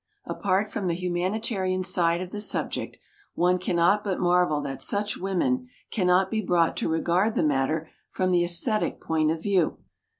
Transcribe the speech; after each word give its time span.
Apart 0.25 0.71
from 0.71 0.87
the 0.87 0.95
humanitarian 0.95 1.83
side 1.83 2.21
of 2.21 2.31
the 2.31 2.41
subject, 2.41 2.97
one 3.35 3.59
cannot 3.59 4.03
but 4.03 4.19
marvel 4.19 4.59
that 4.61 4.81
such 4.81 5.15
women 5.15 5.67
cannot 5.91 6.31
be 6.31 6.41
brought 6.41 6.75
to 6.77 6.89
regard 6.89 7.35
the 7.35 7.43
matter 7.43 7.87
from 8.09 8.31
the 8.31 8.43
esthetic 8.43 8.99
point 8.99 9.29
of 9.29 9.43
view. 9.43 9.77